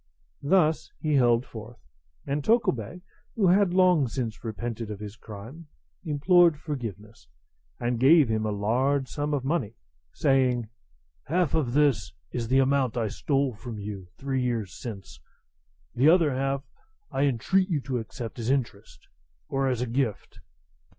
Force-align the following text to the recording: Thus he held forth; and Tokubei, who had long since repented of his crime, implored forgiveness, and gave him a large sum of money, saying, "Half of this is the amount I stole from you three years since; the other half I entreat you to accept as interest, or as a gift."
Thus 0.41 0.91
he 0.99 1.13
held 1.13 1.45
forth; 1.45 1.77
and 2.25 2.43
Tokubei, 2.43 3.03
who 3.35 3.49
had 3.49 3.71
long 3.71 4.07
since 4.07 4.43
repented 4.43 4.89
of 4.89 4.99
his 4.99 5.15
crime, 5.15 5.67
implored 6.03 6.59
forgiveness, 6.59 7.27
and 7.79 7.99
gave 7.99 8.27
him 8.27 8.43
a 8.43 8.49
large 8.51 9.07
sum 9.07 9.31
of 9.31 9.45
money, 9.45 9.75
saying, 10.11 10.69
"Half 11.25 11.53
of 11.53 11.73
this 11.73 12.13
is 12.31 12.47
the 12.47 12.57
amount 12.57 12.97
I 12.97 13.09
stole 13.09 13.53
from 13.53 13.77
you 13.77 14.07
three 14.17 14.41
years 14.41 14.73
since; 14.73 15.19
the 15.93 16.09
other 16.09 16.33
half 16.33 16.63
I 17.11 17.25
entreat 17.27 17.69
you 17.69 17.79
to 17.81 17.99
accept 17.99 18.39
as 18.39 18.49
interest, 18.49 19.07
or 19.49 19.67
as 19.67 19.81
a 19.81 19.87
gift." 19.87 20.39